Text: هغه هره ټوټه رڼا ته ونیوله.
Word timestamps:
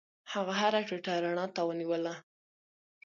هغه 0.31 0.53
هره 0.61 0.81
ټوټه 0.87 1.13
رڼا 1.23 1.45
ته 1.55 1.61
ونیوله. 1.67 2.13